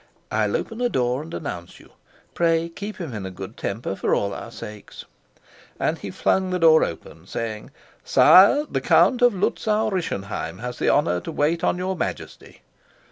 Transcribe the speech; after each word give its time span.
"I'll 0.31 0.57
open 0.57 0.79
the 0.79 0.89
door 0.89 1.21
and 1.21 1.31
announce 1.31 1.79
you. 1.79 1.91
Pray 2.33 2.69
keep 2.69 2.95
him 2.97 3.13
in 3.13 3.23
a 3.23 3.29
good 3.29 3.55
temper, 3.55 3.95
for 3.95 4.15
all 4.15 4.33
our 4.33 4.49
sakes." 4.49 5.05
And 5.79 5.99
he 5.99 6.09
flung 6.09 6.49
the 6.49 6.57
door 6.57 6.83
open, 6.83 7.27
saying, 7.27 7.69
"Sire, 8.03 8.65
the 8.65 8.81
Count 8.81 9.21
of 9.21 9.35
Luzau 9.35 9.89
Rischenheim 9.91 10.57
has 10.57 10.79
the 10.79 10.89
honor 10.89 11.19
to 11.19 11.31
wait 11.31 11.63
on 11.63 11.77
your 11.77 11.95
Majesty." 11.95 12.63